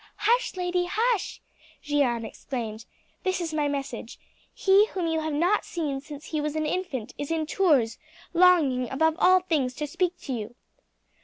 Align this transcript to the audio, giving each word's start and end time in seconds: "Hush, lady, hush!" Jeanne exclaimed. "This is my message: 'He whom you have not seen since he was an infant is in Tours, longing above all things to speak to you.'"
"Hush, 0.17 0.55
lady, 0.55 0.85
hush!" 0.89 1.41
Jeanne 1.83 2.25
exclaimed. 2.25 2.85
"This 3.21 3.39
is 3.39 3.53
my 3.53 3.67
message: 3.67 4.17
'He 4.51 4.87
whom 4.87 5.05
you 5.05 5.19
have 5.19 5.31
not 5.31 5.63
seen 5.63 6.01
since 6.01 6.25
he 6.25 6.41
was 6.41 6.55
an 6.55 6.65
infant 6.65 7.13
is 7.19 7.29
in 7.29 7.45
Tours, 7.45 7.99
longing 8.33 8.89
above 8.89 9.15
all 9.19 9.41
things 9.41 9.75
to 9.75 9.85
speak 9.85 10.17
to 10.21 10.33
you.'" 10.33 10.55